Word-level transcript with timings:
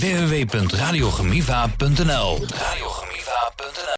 www.radiogemiva.nl 0.00 2.38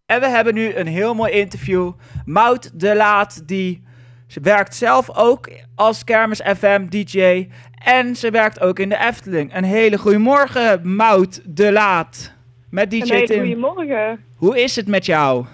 En 0.07 0.21
we 0.21 0.29
hebben 0.29 0.55
nu 0.55 0.75
een 0.75 0.87
heel 0.87 1.15
mooi 1.15 1.33
interview. 1.33 1.93
Mout 2.25 2.81
de 2.81 2.97
Laat, 2.97 3.49
die 3.49 3.83
ze 4.27 4.41
werkt 4.41 4.75
zelf 4.77 5.17
ook 5.17 5.51
als 5.75 6.05
Kermis 6.05 6.41
FM 6.59 6.87
DJ. 6.89 7.49
En 7.85 8.17
ze 8.17 8.31
werkt 8.31 8.61
ook 8.61 8.79
in 8.79 8.89
de 8.89 8.99
Efteling. 8.99 9.57
Een 9.57 9.65
hele 9.65 9.99
goede 9.99 10.19
morgen, 10.19 10.95
Mout 10.97 11.41
de 11.45 11.73
Laat. 11.73 12.35
Met 12.71 12.91
DJ 12.91 13.01
Een 13.01 13.09
hele 13.11 13.27
Tim. 13.27 13.39
goedemorgen. 13.41 14.25
Hoe 14.37 14.63
is 14.63 14.77
het 14.77 14.87
met 14.87 15.07
jou? 15.07 15.45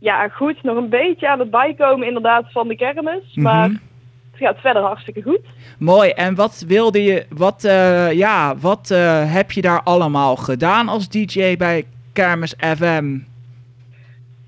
Ja, 0.00 0.28
goed. 0.28 0.62
Nog 0.62 0.76
een 0.76 0.88
beetje 0.88 1.28
aan 1.28 1.38
het 1.38 1.50
bijkomen 1.50 2.06
inderdaad 2.06 2.52
van 2.52 2.68
de 2.68 2.76
kermis. 2.76 3.34
Maar 3.34 3.68
Mhm. 3.68 3.78
Het 4.34 4.46
gaat 4.46 4.60
verder 4.60 4.82
hartstikke 4.82 5.22
goed. 5.22 5.40
Mooi. 5.78 6.10
En 6.10 6.34
wat 6.34 6.64
wilde 6.66 7.02
je, 7.02 7.26
wat, 7.28 7.64
eh, 7.64 8.12
ja, 8.12 8.56
wat 8.56 8.90
eh, 8.90 9.32
heb 9.32 9.50
je 9.50 9.60
daar 9.60 9.82
allemaal 9.82 10.36
gedaan 10.36 10.88
als 10.88 11.08
DJ 11.08 11.56
bij 11.56 11.84
Kermis 12.12 12.54
FM? 12.58 13.18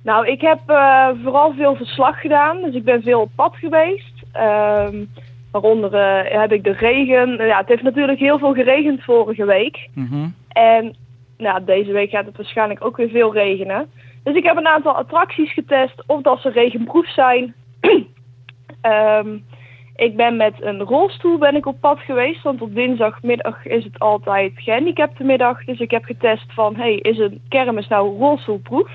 Nou, 0.02 0.26
ik 0.26 0.40
heb 0.40 0.58
eh, 0.66 1.08
vooral 1.22 1.52
veel 1.56 1.76
verslag 1.76 2.20
gedaan. 2.20 2.62
Dus 2.62 2.74
ik 2.74 2.84
ben 2.84 3.02
veel 3.02 3.20
op 3.20 3.30
pad 3.34 3.56
geweest. 3.56 4.12
Ehm, 4.32 5.04
waaronder 5.50 5.92
heb 6.40 6.52
ik 6.52 6.64
de 6.64 6.72
regen. 6.72 7.46
Ja, 7.46 7.58
het 7.58 7.68
heeft 7.68 7.82
natuurlijk 7.82 8.18
heel 8.18 8.38
veel 8.38 8.54
geregend 8.54 9.04
vorige 9.04 9.44
week. 9.44 9.88
Mhm. 9.94 10.28
En 10.48 10.96
nou, 11.38 11.64
deze 11.64 11.92
week 11.92 12.10
gaat 12.10 12.26
het 12.26 12.36
waarschijnlijk 12.36 12.84
ook 12.84 12.96
weer 12.96 13.08
veel 13.08 13.32
regenen. 13.32 13.90
Dus 14.22 14.34
ik 14.34 14.44
heb 14.44 14.56
een 14.56 14.66
aantal 14.66 14.96
attracties 14.96 15.52
getest 15.52 16.02
of 16.06 16.22
dat 16.22 16.40
ze 16.40 16.48
regenproef 16.48 17.12
zijn. 17.12 17.54
Ehm, 18.80 19.38
ik 19.96 20.16
ben 20.16 20.36
met 20.36 20.54
een 20.60 20.80
rolstoel 20.80 21.38
ben 21.38 21.56
ik 21.56 21.66
op 21.66 21.80
pad 21.80 21.98
geweest, 21.98 22.42
want 22.42 22.60
op 22.62 22.74
dinsdagmiddag 22.74 23.66
is 23.66 23.84
het 23.84 23.98
altijd 23.98 24.52
gehandicaptenmiddag. 24.54 25.64
Dus 25.64 25.78
ik 25.78 25.90
heb 25.90 26.04
getest 26.04 26.44
van, 26.52 26.76
hey, 26.76 26.94
is 26.94 27.18
een 27.18 27.40
kermis 27.48 27.88
nou 27.88 28.18
rolstoelproef? 28.18 28.90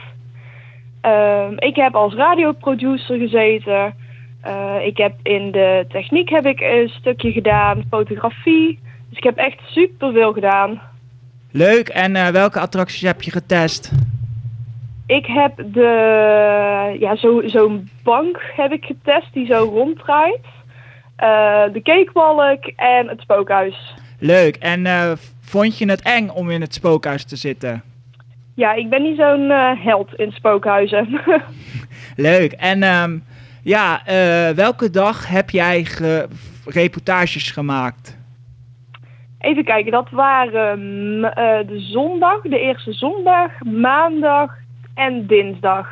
Ehm, 1.02 1.54
ik 1.58 1.76
heb 1.76 1.96
als 1.96 2.14
radioproducer 2.14 3.18
gezeten. 3.18 3.96
Eh, 4.42 4.76
ik 4.86 4.98
heb 4.98 5.14
in 5.24 5.52
de 5.52 5.86
techniek 5.90 6.30
heb 6.30 6.46
ik 6.46 6.60
een 6.60 6.90
stukje 6.90 7.32
gedaan, 7.32 7.84
fotografie. 7.90 8.80
Dus 9.10 9.18
ik 9.18 9.24
heb 9.24 9.38
echt 9.38 9.60
superveel 9.66 10.34
gedaan. 10.34 10.82
Leuk. 11.52 11.88
En 11.90 12.16
eh, 12.16 12.28
welke 12.28 12.60
attracties 12.60 13.02
heb 13.02 13.22
je 13.22 13.32
getest? 13.32 13.92
Ik 15.08 15.26
heb 15.26 15.52
de, 15.74 16.98
ja, 17.00 17.16
zo- 17.16 17.42
zo'n 17.48 17.90
bank 18.04 18.52
heb 18.56 18.72
ik 18.72 18.86
getest 18.86 19.34
die 19.34 19.46
zo 19.46 19.70
ronddraait. 19.74 20.40
Eh, 21.22 21.64
de 21.74 21.82
cakewalk 21.82 22.66
en 22.76 23.08
het 23.08 23.22
spookhuis. 23.22 23.94
Leuk. 24.20 24.56
En 24.56 24.86
eh, 24.86 25.12
vond 25.42 25.78
je 25.78 25.90
het 25.90 26.02
eng 26.02 26.30
om 26.30 26.50
in 26.50 26.62
het 26.62 26.74
spookhuis 26.74 27.24
te 27.26 27.36
zitten? 27.36 27.82
Ja, 28.56 28.74
ik 28.74 28.90
ben 28.90 29.02
niet 29.02 29.18
zo'n 29.18 29.52
eh, 29.52 29.72
held 29.86 30.14
in 30.16 30.32
spookhuizen. 30.32 31.20
Leuk. 32.16 32.52
En 32.52 32.84
ehm, 32.84 33.18
ja, 33.64 34.02
welke 34.56 34.90
dag 34.90 35.28
heb 35.28 35.50
jij 35.50 35.84
ge- 35.86 36.28
reportages 36.66 37.52
gemaakt? 37.52 38.18
Even 39.40 39.64
kijken, 39.64 39.92
dat 39.92 40.10
waren 40.10 40.80
de 41.68 41.80
zondag, 41.80 42.42
de 42.42 42.60
eerste 42.60 42.94
zondag, 42.94 43.52
maandag 43.64 44.52
en 44.94 45.28
dinsdag. 45.28 45.88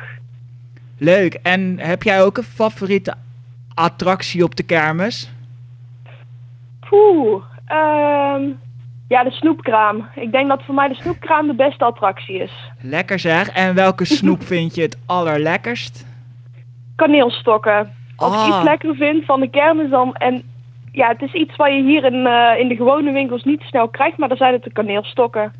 Leuk. 0.98 1.34
En 1.42 1.78
heb 1.78 2.02
jij 2.02 2.22
ook 2.22 2.36
een 2.36 2.42
favoriete 2.42 3.14
attractie 3.74 4.44
op 4.44 4.56
de 4.56 4.62
kermis? 4.62 5.30
Poeh, 6.88 7.42
ehm, 7.66 8.42
ja, 9.08 9.24
de 9.24 9.30
snoepkraam. 9.30 10.08
Ik 10.14 10.32
denk 10.32 10.48
dat 10.48 10.62
voor 10.64 10.74
mij 10.74 10.88
de 10.88 10.94
snoepkraam 10.94 11.46
de 11.46 11.54
beste 11.54 11.84
attractie 11.84 12.38
is. 12.42 12.52
Lekker 12.80 13.18
zeg. 13.18 13.48
En 13.48 13.74
welke 13.74 14.04
snoep 14.04 14.42
vind 14.52 14.74
je 14.74 14.82
het 14.82 14.98
allerlekkerst? 15.06 16.08
kaneelstokken. 16.96 17.94
Als 18.16 18.34
Ah. 18.36 18.46
ik 18.46 18.54
iets 18.54 18.62
lekker 18.62 18.94
vind 18.94 19.24
van 19.24 19.40
de 19.40 19.50
kermis 19.50 19.90
dan... 19.90 20.14
En 20.14 20.42
ja, 20.92 21.08
het 21.08 21.22
is 21.22 21.32
iets 21.32 21.56
wat 21.56 21.68
je 21.68 21.82
hier 21.82 22.04
in, 22.04 22.26
eh, 22.26 22.58
in 22.60 22.68
de 22.68 22.76
gewone 22.76 23.12
winkels 23.12 23.44
niet 23.44 23.60
snel 23.60 23.88
krijgt, 23.88 24.16
maar 24.18 24.28
dan 24.28 24.36
zijn 24.36 24.52
het 24.52 24.62
de 24.62 24.72
kaneelstokken. 24.72 25.52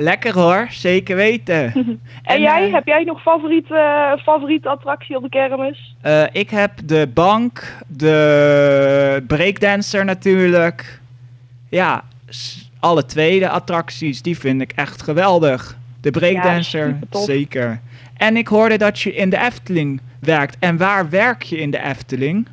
Lekker 0.00 0.34
hoor, 0.34 0.66
zeker 0.70 1.16
weten. 1.16 1.72
En, 2.22 2.40
jij, 2.40 2.66
eh, 2.66 2.72
heb 2.72 2.86
jij 2.86 3.04
nog 3.04 3.22
favoriete, 3.22 4.18
favoriete 4.22 4.68
attractie 4.68 5.16
op 5.16 5.22
de 5.22 5.28
kermis? 5.28 5.94
eh, 6.00 6.22
ik 6.32 6.50
heb 6.50 6.72
de 6.84 7.10
bank, 7.14 7.76
de 7.86 9.24
breakdancer 9.26 10.04
natuurlijk. 10.04 11.00
Ja, 11.68 12.04
alle 12.80 13.04
tweede 13.04 13.48
attracties, 13.48 14.22
die 14.22 14.38
vind 14.38 14.60
ik 14.60 14.72
echt 14.72 15.02
geweldig. 15.02 15.76
De 16.00 16.10
breakdancer, 16.10 16.98
zeker. 17.10 17.80
En 18.16 18.36
ik 18.36 18.48
hoorde 18.48 18.76
dat 18.76 19.00
je 19.00 19.14
in 19.14 19.30
de 19.30 19.38
Efteling 19.38 20.00
werkt. 20.20 20.56
En 20.58 20.76
waar 20.76 21.10
werk 21.10 21.42
je 21.42 21.58
in 21.58 21.70
de 21.70 21.82
Efteling? 21.82 22.48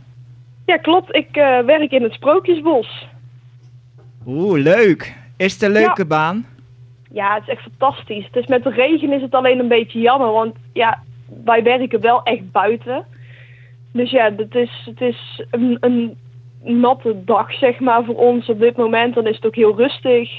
Ja, 0.65 0.77
klopt. 0.77 1.15
Ik 1.15 1.27
eh, 1.31 1.59
werk 1.59 1.91
in 1.91 2.03
het 2.03 2.13
Sprookjesbos. 2.13 3.07
Oeh, 4.25 4.61
leuk. 4.61 5.13
Is 5.37 5.53
het 5.53 5.61
een 5.61 5.71
leuke 5.71 6.05
baan? 6.05 6.45
Ja, 7.15 7.33
het 7.33 7.43
is 7.43 7.49
echt 7.49 7.61
fantastisch. 7.61 8.25
Het 8.25 8.35
is 8.35 8.47
met 8.47 8.63
de 8.63 8.69
regen 8.69 9.11
is 9.11 9.21
het 9.21 9.33
alleen 9.33 9.59
een 9.59 9.67
beetje 9.67 9.99
jammer, 9.99 10.31
want 10.31 10.55
ja, 10.73 10.99
wij 11.43 11.63
werken 11.63 12.01
wel 12.01 12.23
echt 12.23 12.51
buiten. 12.51 13.05
Dus 13.91 14.11
ja, 14.11 14.31
het 14.35 14.55
is, 14.55 14.83
het 14.85 15.01
is 15.01 15.43
een, 15.51 15.77
een 15.79 16.17
natte 16.63 17.23
dag, 17.25 17.53
zeg 17.53 17.79
maar, 17.79 18.03
voor 18.03 18.15
ons 18.15 18.49
op 18.49 18.59
dit 18.59 18.77
moment. 18.77 19.15
Dan 19.15 19.27
is 19.27 19.35
het 19.35 19.45
ook 19.45 19.55
heel 19.55 19.75
rustig. 19.75 20.29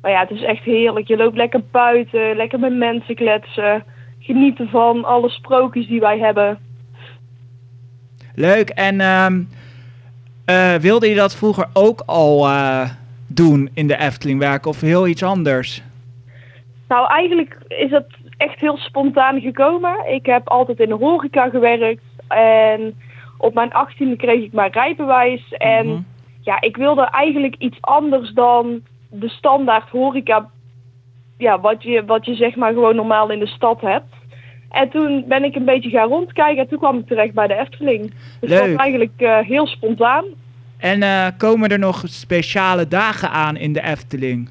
Maar 0.00 0.10
ja, 0.10 0.20
het 0.20 0.30
is 0.30 0.42
echt 0.42 0.62
heerlijk. 0.62 1.08
Je 1.08 1.16
loopt 1.16 1.36
lekker 1.36 1.60
buiten, 1.70 2.36
lekker 2.36 2.58
met 2.58 2.76
mensen 2.76 3.14
kletsen. 3.14 3.84
Genieten 4.18 4.68
van 4.68 5.04
alle 5.04 5.28
sprookjes 5.28 5.86
die 5.86 6.00
wij 6.00 6.18
hebben. 6.18 6.58
Leuk. 8.34 8.68
En 8.68 9.00
ehm, 9.00 9.42
eh, 10.44 10.74
wilde 10.74 11.08
je 11.08 11.14
dat 11.14 11.36
vroeger 11.36 11.68
ook 11.72 12.02
al 12.06 12.48
eh, 12.48 12.90
doen 13.26 13.70
in 13.74 13.86
de 13.86 13.98
Efteling 13.98 14.38
werken 14.38 14.70
of 14.70 14.80
heel 14.80 15.06
iets 15.06 15.22
anders? 15.22 15.82
Nou, 16.90 17.06
eigenlijk 17.08 17.56
is 17.68 17.90
het 17.90 18.06
echt 18.36 18.60
heel 18.60 18.76
spontaan 18.76 19.40
gekomen. 19.40 19.94
Ik 20.12 20.26
heb 20.26 20.48
altijd 20.48 20.80
in 20.80 20.88
de 20.88 20.94
horeca 20.94 21.48
gewerkt. 21.48 22.02
En 22.28 22.94
op 23.38 23.54
mijn 23.54 23.72
achttiende 23.72 24.16
kreeg 24.16 24.42
ik 24.42 24.52
mijn 24.52 24.72
rijbewijs. 24.72 25.52
En 25.52 25.86
Mhm. 25.86 26.00
ja, 26.40 26.60
ik 26.60 26.76
wilde 26.76 27.02
eigenlijk 27.10 27.54
iets 27.58 27.76
anders 27.80 28.30
dan 28.30 28.80
de 29.10 29.28
standaard 29.28 29.88
horeca. 29.88 30.50
Ja, 31.38 31.60
wat 31.60 31.82
je, 31.82 32.04
wat 32.04 32.24
je 32.26 32.34
zeg 32.34 32.56
maar 32.56 32.72
gewoon 32.72 32.96
normaal 32.96 33.30
in 33.30 33.38
de 33.38 33.46
stad 33.46 33.80
hebt. 33.80 34.14
En 34.70 34.88
toen 34.90 35.24
ben 35.28 35.44
ik 35.44 35.54
een 35.54 35.64
beetje 35.64 35.90
gaan 35.90 36.08
rondkijken 36.08 36.62
en 36.62 36.68
toen 36.68 36.78
kwam 36.78 36.98
ik 36.98 37.06
terecht 37.06 37.34
bij 37.34 37.46
de 37.46 37.54
Efteling. 37.58 38.14
Dus 38.40 38.50
dat 38.50 38.58
was 38.58 38.74
eigenlijk 38.76 39.12
eh, 39.16 39.38
heel 39.38 39.66
spontaan. 39.66 40.24
En 40.78 41.02
eh, 41.02 41.26
komen 41.36 41.68
er 41.68 41.78
nog 41.78 42.02
speciale 42.06 42.88
dagen 42.88 43.30
aan 43.30 43.56
in 43.56 43.72
de 43.72 43.82
Efteling? 43.82 44.50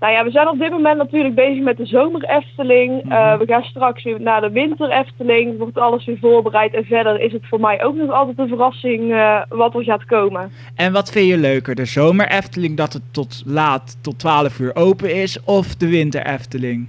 Nou 0.00 0.12
ja, 0.12 0.24
we 0.24 0.30
zijn 0.30 0.48
op 0.48 0.58
dit 0.58 0.70
moment 0.70 0.96
natuurlijk 0.96 1.34
bezig 1.34 1.62
met 1.62 1.76
de 1.76 1.86
zomer 1.86 2.24
Efteling. 2.24 3.02
Mhm. 3.02 3.12
Eh, 3.12 3.38
we 3.38 3.46
gaan 3.46 3.62
straks 3.62 4.02
weer 4.02 4.20
naar 4.20 4.40
de 4.40 4.50
winter 4.50 4.90
Efteling. 4.90 5.58
Wordt 5.58 5.78
alles 5.78 6.04
weer 6.04 6.18
voorbereid. 6.20 6.74
En 6.74 6.84
verder 6.84 7.20
is 7.20 7.32
het 7.32 7.46
voor 7.48 7.60
mij 7.60 7.84
ook 7.84 7.94
nog 7.94 8.10
altijd 8.10 8.38
een 8.38 8.48
verrassing 8.48 9.12
eh, 9.12 9.42
wat 9.48 9.74
er 9.74 9.82
gaat 9.82 10.04
komen. 10.04 10.52
En 10.74 10.92
wat 10.92 11.10
vind 11.10 11.28
je 11.28 11.36
leuker? 11.36 11.74
De 11.74 11.84
zomer 11.84 12.28
Efteling 12.28 12.76
dat 12.76 12.92
het 12.92 13.02
tot 13.12 13.42
laat, 13.46 13.98
tot 14.02 14.18
12 14.18 14.58
uur 14.58 14.74
open 14.74 15.14
is? 15.14 15.44
Of 15.44 15.74
de 15.74 15.88
winter 15.88 16.26
Efteling? 16.26 16.88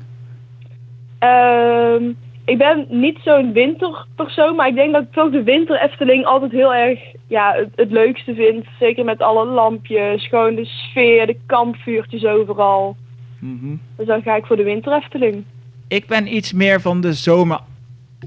Ehm, 1.19 2.03
ik 2.46 2.57
ben 2.57 2.85
niet 2.90 3.17
zo'n 3.23 3.53
winterpersoon, 3.53 4.56
maar 4.56 4.67
ik 4.67 4.75
denk 4.75 4.94
dat 4.94 5.01
ik 5.01 5.12
toch 5.12 5.31
de 5.31 5.44
winter 5.44 5.81
Efteling 5.81 6.25
altijd 6.25 6.51
heel 6.51 6.73
erg 6.73 7.00
ja, 7.28 7.53
het, 7.53 7.69
het 7.75 7.91
leukste 7.91 8.34
vind. 8.34 8.66
Zeker 8.79 9.06
met 9.06 9.22
alle 9.22 9.46
lampjes, 9.46 10.28
gewoon 10.28 10.56
de 10.56 10.66
sfeer, 10.66 11.28
de 11.28 11.38
kampvuurtjes 11.46 12.25
overal. 12.25 12.96
Mhm. 13.39 13.75
Dus 13.95 14.07
dan 14.07 14.22
ga 14.22 14.35
ik 14.35 14.45
voor 14.45 14.55
de 14.55 14.63
winter 14.63 14.93
Efteling. 14.93 15.43
Ik 15.87 16.07
ben 16.07 16.35
iets 16.35 16.53
meer 16.53 16.81
van 16.81 17.01
de 17.01 17.13
zomer 17.13 17.59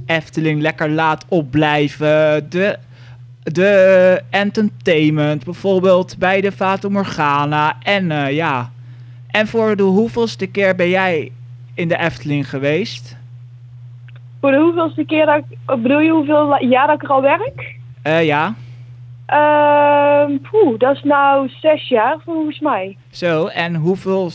Efteling. 0.06 0.60
Lekker 0.60 0.90
laat 0.90 1.24
opblijven. 1.28 2.50
De, 2.50 2.78
de 3.42 4.22
entertainment. 4.30 5.44
Bijvoorbeeld 5.44 6.18
bij 6.18 6.40
de 6.40 6.52
Fata 6.52 6.88
Morgana. 6.88 7.76
En 7.82 8.10
eh, 8.10 8.32
ja. 8.32 8.70
En 9.30 9.46
voor 9.46 9.76
de 9.76 9.82
hoeveelste 9.82 10.46
keer 10.46 10.74
ben 10.74 10.88
jij 10.88 11.32
in 11.74 11.88
de 11.88 11.98
Efteling 11.98 12.48
geweest? 12.50 13.16
Voor 14.40 14.50
de 14.50 14.58
hoeveelste 14.58 15.04
keer 15.04 15.26
dat 15.26 15.36
ik, 15.36 15.82
bedoel 15.82 16.00
je 16.00 16.10
hoeveel 16.10 16.64
jaar 16.64 16.86
dat 16.86 16.96
ik 16.96 17.02
er 17.02 17.08
al 17.08 17.22
werk? 17.22 17.76
Eh, 18.02 18.24
ja. 18.24 18.54
Ehm 19.26 20.36
poeh, 20.50 20.78
dat 20.78 20.96
is 20.96 21.02
nou 21.02 21.48
zes 21.48 21.88
jaar 21.88 22.16
volgens 22.24 22.60
mij. 22.60 22.96
Zo. 23.10 23.46
En 23.46 23.74
hoeveel 23.74 24.30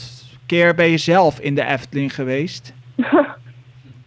keer 0.45 0.75
ben 0.75 0.89
je 0.89 0.97
zelf 0.97 1.39
in 1.39 1.55
de 1.55 1.65
Efteling 1.65 2.15
geweest? 2.15 2.73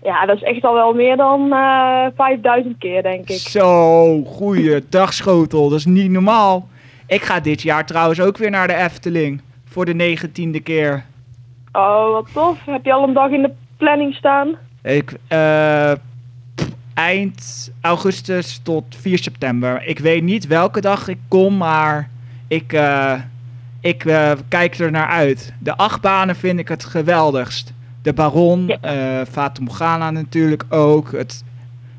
Ja, 0.02 0.26
dat 0.26 0.36
is 0.36 0.42
echt 0.42 0.64
al 0.64 0.74
wel 0.74 0.94
meer 0.94 1.16
dan 1.16 1.52
eh 1.52 2.06
5000 2.16 2.78
keer, 2.78 3.02
denk 3.02 3.28
ik. 3.28 3.38
Zo, 3.38 4.22
goeie 4.24 4.84
dagschotel. 4.88 5.68
Dat 5.68 5.78
is 5.78 5.84
niet 5.86 6.10
normaal. 6.10 6.68
Ik 7.06 7.22
ga 7.22 7.40
dit 7.40 7.62
jaar 7.62 7.86
trouwens 7.86 8.20
ook 8.20 8.36
weer 8.36 8.50
naar 8.50 8.66
de 8.66 8.74
Efteling. 8.74 9.40
voor 9.68 9.84
de 9.84 9.94
negentiende 9.94 10.60
keer. 10.60 11.04
Oh, 11.72 12.12
wat 12.12 12.28
tof. 12.32 12.58
Heb 12.66 12.84
je 12.84 12.92
al 12.92 13.08
een 13.08 13.12
dag 13.14 13.30
in 13.30 13.42
de 13.42 13.50
planning 13.76 14.14
staan? 14.14 14.56
Ik, 14.82 15.14
eh, 15.28 15.92
eind 16.94 17.70
augustus 17.80 18.60
tot 18.62 18.84
4 19.00 19.18
september. 19.18 19.86
Ik 19.86 19.98
weet 19.98 20.22
niet 20.22 20.46
welke 20.46 20.80
dag 20.80 21.08
ik 21.08 21.18
kom, 21.28 21.56
maar 21.56 22.10
ik, 22.48 22.72
eh, 22.72 23.12
ik 23.80 24.04
eh, 24.04 24.32
kijk 24.48 24.78
er 24.78 24.90
naar 24.90 25.06
uit. 25.08 25.52
De 25.58 25.76
achtbanen 25.76 26.36
vind 26.36 26.58
ik 26.58 26.68
het 26.68 26.84
geweldigst. 26.84 27.72
De 28.02 28.12
Baron, 28.12 28.66
Ja. 28.82 29.24
Morgana 29.60 30.10
natuurlijk 30.10 30.64
ook. 30.68 31.12
Het 31.12 31.44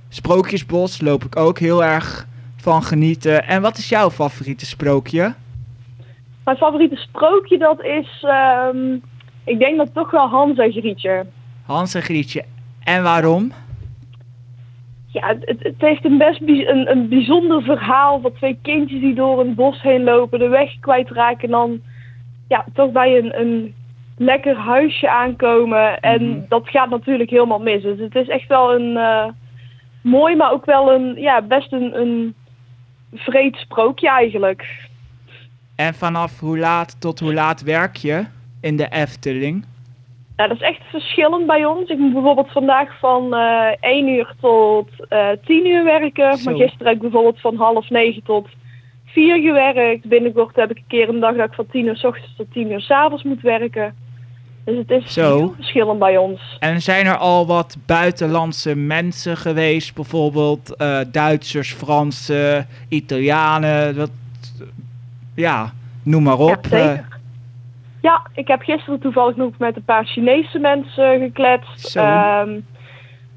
Sprookjesbos 0.10 1.02
loop 1.02 1.24
ik 1.24 1.36
ook 1.36 1.60
heel 1.60 1.84
erg 1.84 2.28
van 2.58 2.84
genieten. 2.84 3.48
En 3.48 3.62
wat 3.62 3.78
is 3.78 3.90
jouw 3.90 4.10
favoriete 4.10 4.66
sprookje? 4.66 5.34
Mijn 6.44 6.58
favoriete 6.58 6.96
sprookje, 6.96 7.58
dat 7.58 7.84
is... 7.84 8.24
ehm, 8.28 8.94
ik 9.44 9.60
denk 9.60 9.78
dat 9.78 9.90
toch 9.94 10.12
wel 10.12 10.28
Hans 10.30 10.58
en 10.58 10.72
Grietje. 10.72 11.25
Hans 11.66 11.94
en 11.94 12.02
Grietje. 12.02 12.44
En 12.84 13.04
waarom? 13.04 13.52
Ja, 15.12 15.28
het, 15.28 15.60
het- 15.64 15.74
heeft 15.78 16.06
een 16.06 16.18
best 16.18 16.46
bij- 16.46 16.68
een, 16.70 16.92
een 16.92 17.10
bijzonder 17.10 17.64
verhaal 17.64 18.20
van 18.22 18.34
twee 18.34 18.60
kindjes 18.62 19.00
die 19.00 19.14
door 19.16 19.40
een 19.40 19.56
bos 19.56 19.82
heen 19.82 20.04
lopen, 20.04 20.40
de 20.40 20.48
weg 20.48 20.80
kwijtraken 20.80 21.44
en 21.44 21.52
dan 21.52 21.82
ja, 22.48 22.66
toch 22.74 22.92
bij 22.92 23.18
een, 23.18 23.40
een 23.40 23.74
lekker 24.18 24.56
huisje 24.56 25.10
aankomen. 25.10 26.00
En 26.00 26.30
Mhm. 26.30 26.40
dat 26.48 26.70
gaat 26.70 26.90
natuurlijk 26.90 27.30
helemaal 27.30 27.60
mis. 27.60 27.82
Dus 27.82 28.00
het 28.00 28.16
is 28.16 28.28
echt 28.28 28.48
wel 28.48 28.74
een 28.76 28.98
eh, 28.98 29.26
mooi, 30.02 30.36
maar 30.36 30.52
ook 30.52 30.66
wel 30.66 30.94
een, 30.94 31.16
ja, 31.16 31.42
best 31.42 31.72
een, 31.72 32.00
een 32.00 32.34
vreed 33.14 33.56
sprookje 33.56 34.10
eigenlijk. 34.10 34.88
En 35.76 35.94
vanaf 35.94 36.40
hoe 36.40 36.58
laat 36.58 37.02
tot 37.02 37.20
hoe 37.20 37.34
laat 37.34 37.62
werk 37.64 37.96
je 37.96 38.26
in 38.62 38.78
de 38.78 38.88
Efteling? 38.90 39.66
Nou, 40.39 40.51
dat 40.51 40.62
is 40.62 40.68
echt 40.68 40.81
verschillend 40.89 41.45
bij 41.45 41.65
ons. 41.65 41.89
Ik 41.89 41.97
moet 41.97 42.13
bijvoorbeeld 42.13 42.51
vandaag 42.51 43.00
van 43.00 43.33
eh 43.33 43.71
1 43.80 44.07
uur 44.07 44.33
tot 44.41 44.89
eh 45.09 45.27
10 45.45 45.68
uur 45.68 45.83
werken. 45.83 46.38
Zo. 46.38 46.44
Maar 46.51 46.59
gisteren 46.59 46.88
heb 46.88 46.95
ik 46.95 47.01
bijvoorbeeld 47.01 47.39
van 47.39 47.56
half 47.56 47.89
9 47.89 48.24
tot 48.24 48.47
4 49.06 49.41
gewerkt. 49.41 50.06
Binnenkort 50.06 50.56
heb 50.56 50.71
ik 50.71 50.77
een 50.77 50.83
keer 50.88 51.09
een 51.09 51.19
dag 51.19 51.36
dat 51.36 51.47
ik 51.47 51.53
van 51.53 51.68
10 51.71 51.86
uur 51.86 51.97
s 51.97 52.03
ochtends 52.03 52.36
tot 52.36 52.53
10 52.53 52.71
uur 52.71 52.81
s 52.81 52.89
avonds 52.91 53.24
moet 53.24 53.41
werken. 53.41 53.95
Dus 54.63 54.77
het 54.77 54.91
is 54.91 55.13
Zo. 55.13 55.38
heel 55.38 55.53
verschillend 55.56 56.00
bij 56.00 56.18
ons. 56.18 56.57
En 56.59 56.81
zijn 56.81 57.06
er 57.06 57.18
al 57.18 57.47
wat 57.47 57.77
buitenlandse 57.86 58.75
mensen 58.75 59.38
geweest? 59.38 59.95
Bijvoorbeeld 59.95 60.75
eh, 60.75 61.00
Duitsers, 61.12 61.74
Fransen, 61.74 62.68
Italianen. 62.89 63.95
Dat, 63.95 64.12
ja, 65.36 65.74
noem 66.03 66.24
maar 66.24 66.39
op. 66.39 66.65
Ja, 66.69 66.77
zeker. 66.77 67.19
Ja, 68.10 68.28
ik 68.34 68.48
heb 68.48 68.62
gisteren 68.62 69.00
toevallig 69.00 69.36
nog 69.36 69.52
met 69.58 69.76
een 69.76 69.84
paar 69.84 70.06
Chinese 70.06 70.60
mensen 70.60 71.20
gekletst. 71.20 71.88
Zo. 71.88 72.00
Ehm, 72.00 72.50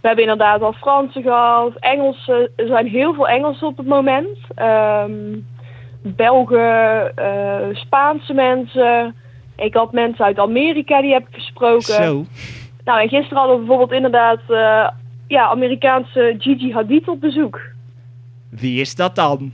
we 0.00 0.06
hebben 0.08 0.24
inderdaad 0.24 0.62
al 0.62 0.72
Fransen 0.72 1.22
gehad, 1.22 1.72
Engelsen. 1.78 2.50
Er 2.56 2.66
zijn 2.66 2.86
heel 2.86 3.14
veel 3.14 3.28
Engelsen 3.28 3.66
op 3.66 3.76
het 3.76 3.86
moment. 3.86 4.38
Ehm, 4.54 5.12
Belgen, 6.02 7.16
eh, 7.16 7.76
Spaanse 7.76 8.32
mensen. 8.32 9.14
Ik 9.56 9.74
had 9.74 9.92
mensen 9.92 10.24
uit 10.24 10.38
Amerika 10.38 11.00
die 11.00 11.12
heb 11.12 11.28
ik 11.28 11.34
gesproken. 11.34 11.82
zo. 11.82 12.24
Nou, 12.84 13.00
en 13.00 13.08
gisteren 13.08 13.38
hadden 13.38 13.56
we 13.56 13.64
bijvoorbeeld 13.64 13.96
inderdaad 13.96 14.40
eh, 14.48 14.88
ja, 15.26 15.48
Amerikaanse 15.48 16.34
Gigi 16.38 16.72
Hadid 16.72 17.08
op 17.08 17.20
bezoek. 17.20 17.60
Wie 18.50 18.80
is 18.80 18.94
dat 18.94 19.14
dan? 19.14 19.52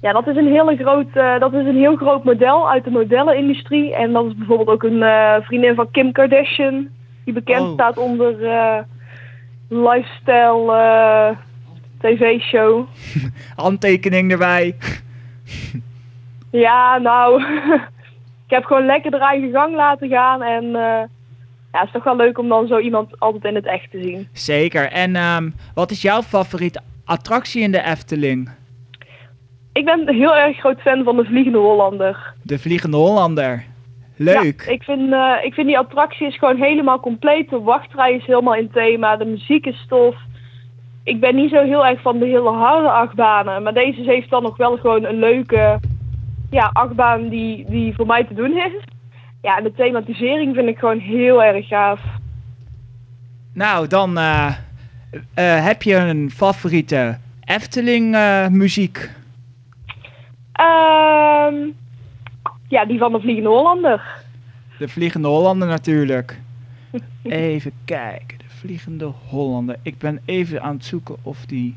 Ja, 0.00 0.12
dat 0.12 0.26
is 0.26 0.36
een 0.36 0.52
hele 0.52 0.76
groot, 0.76 1.08
eh, 1.12 1.38
dat 1.38 1.52
is 1.52 1.66
een 1.66 1.76
heel 1.76 1.96
groot 1.96 2.24
model 2.24 2.70
uit 2.70 2.84
de 2.84 2.90
modellenindustrie. 2.90 3.94
En 3.94 4.12
dat 4.12 4.26
is 4.26 4.34
bijvoorbeeld 4.34 4.68
ook 4.68 4.82
een 4.82 5.02
eh, 5.02 5.34
vriendin 5.40 5.74
van 5.74 5.90
Kim 5.90 6.12
Kardashian, 6.12 6.88
die 7.24 7.34
bekend 7.34 7.60
Oh. 7.66 7.72
staat 7.72 7.96
onder 7.98 8.44
eh, 8.44 8.78
lifestyle 9.68 11.36
tv-show. 12.00 12.86
Handtekening 13.56 14.30
erbij. 14.32 14.76
Ja, 16.50 16.98
nou, 16.98 17.42
ik 18.46 18.50
heb 18.50 18.64
gewoon 18.64 18.86
lekker 18.86 19.10
de 19.10 19.18
eigen 19.18 19.50
gang 19.50 19.74
laten 19.74 20.08
gaan. 20.08 20.42
En 20.42 20.64
ja, 21.72 21.78
het 21.78 21.86
is 21.86 21.92
toch 21.92 22.04
wel 22.04 22.16
leuk 22.16 22.38
om 22.38 22.48
dan 22.48 22.66
zo 22.66 22.78
iemand 22.78 23.20
altijd 23.20 23.44
in 23.44 23.54
het 23.54 23.66
echt 23.66 23.90
te 23.90 24.02
zien. 24.02 24.28
Zeker. 24.32 24.90
En 24.90 25.16
ehm, 25.16 25.50
wat 25.74 25.90
is 25.90 26.02
jouw 26.02 26.22
favoriete 26.22 26.80
attractie 27.04 27.62
in 27.62 27.72
de 27.72 27.82
Efteling? 27.82 28.50
Ik 29.78 29.84
ben 29.84 30.08
een 30.08 30.14
heel 30.14 30.36
erg 30.36 30.58
groot 30.58 30.80
fan 30.80 31.04
van 31.04 31.16
de 31.16 31.24
Vliegende 31.24 31.58
Hollander. 31.58 32.32
De 32.42 32.58
Vliegende 32.58 32.96
Hollander. 32.96 33.64
Leuk. 34.16 34.62
Ja, 34.66 34.72
ik, 34.72 34.82
vind, 34.82 35.12
eh, 35.12 35.32
ik 35.42 35.54
vind 35.54 35.66
die 35.66 35.78
attractie 35.78 36.26
is 36.26 36.38
gewoon 36.38 36.56
helemaal 36.56 37.00
compleet. 37.00 37.50
De 37.50 37.60
wachtrij 37.60 38.14
is 38.14 38.26
helemaal 38.26 38.54
in 38.54 38.70
thema. 38.70 39.16
De 39.16 39.24
muziek 39.24 39.66
is 39.66 39.86
tof. 39.88 40.16
Ik 41.04 41.20
ben 41.20 41.34
niet 41.34 41.50
zo 41.50 41.64
heel 41.64 41.86
erg 41.86 42.00
van 42.00 42.18
de 42.18 42.26
hele 42.26 42.50
harde 42.50 42.90
achtbanen. 42.90 43.62
Maar 43.62 43.74
deze 43.74 44.00
heeft 44.02 44.30
dan 44.30 44.42
nog 44.42 44.56
wel 44.56 44.76
gewoon 44.76 45.04
een 45.04 45.18
leuke 45.18 45.80
ja, 46.50 46.70
achtbaan 46.72 47.28
die, 47.28 47.64
die 47.68 47.94
voor 47.94 48.06
mij 48.06 48.24
te 48.24 48.34
doen 48.34 48.56
is. 48.56 48.84
Ja, 49.42 49.56
en 49.56 49.64
de 49.64 49.72
thematisering 49.72 50.54
vind 50.54 50.68
ik 50.68 50.78
gewoon 50.78 50.98
heel 50.98 51.42
erg 51.42 51.66
gaaf. 51.68 52.00
Nou, 53.54 53.86
dan 53.86 54.18
eh, 54.18 54.46
eh, 55.34 55.64
heb 55.64 55.82
je 55.82 55.94
een 55.94 56.30
favoriete 56.30 57.18
Efteling 57.44 58.16
muziek. 58.50 59.16
Ehm, 60.58 61.54
ja, 62.68 62.84
die 62.84 62.98
van 62.98 63.12
de 63.12 63.20
Vliegende 63.20 63.48
Hollander. 63.48 64.02
De 64.78 64.88
Vliegende 64.88 65.28
Hollander 65.28 65.68
natuurlijk. 65.68 66.40
Even 67.22 67.72
kijken, 67.84 68.38
de 68.38 68.44
Vliegende 68.48 69.12
Hollander. 69.28 69.76
Ik 69.82 69.98
ben 69.98 70.20
even 70.24 70.62
aan 70.62 70.74
het 70.74 70.84
zoeken 70.84 71.16
of 71.22 71.46
die 71.46 71.76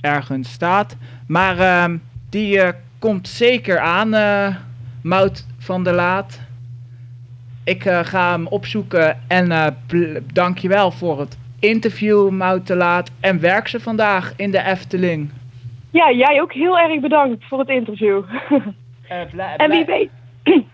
ergens 0.00 0.52
staat. 0.52 0.96
Maar 1.26 1.58
ehm, 1.58 1.96
die 2.28 2.60
eh, 2.60 2.72
komt 2.98 3.28
zeker 3.28 3.78
aan, 3.78 4.14
eh 4.14 4.56
Mout 5.02 5.46
van 5.58 5.84
der 5.84 5.94
Laat. 5.94 6.40
Ik 7.64 7.84
eh, 7.84 8.04
ga 8.04 8.30
hem 8.30 8.46
opzoeken 8.46 9.18
en 9.26 9.76
dankjewel 10.32 10.90
voor 10.90 11.20
het 11.20 11.36
interview, 11.58 12.30
Mout 12.30 12.66
de 12.66 12.76
Laat. 12.76 13.10
En 13.20 13.40
werk 13.40 13.68
ze 13.68 13.80
vandaag 13.80 14.32
in 14.36 14.50
de 14.50 14.62
Efteling. 14.62 15.30
Ja, 15.92 16.12
jij 16.12 16.40
ook 16.40 16.52
heel 16.52 16.78
erg 16.78 17.00
bedankt 17.00 17.44
voor 17.44 17.58
het 17.58 17.68
interview. 17.68 18.22
en 19.56 19.70
wie 19.70 19.84
weet, 19.84 20.10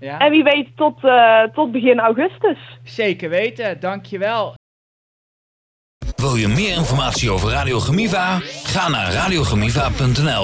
Ja? 0.00 0.18
en 0.18 0.30
wie 0.30 0.42
weet 0.42 0.76
tot, 0.76 1.04
eh, 1.04 1.42
tot 1.42 1.72
begin 1.72 1.98
augustus. 2.00 2.58
Zeker 2.84 3.28
weten, 3.28 3.80
dankjewel. 3.80 4.54
Wil 6.16 6.34
je 6.36 6.48
meer 6.48 6.76
informatie 6.76 7.30
over 7.30 7.50
Radio 7.50 7.78
Gemiva? 7.78 8.38
Ga 8.62 8.88
naar 8.88 9.12
radiogemiva.nl 9.12 10.38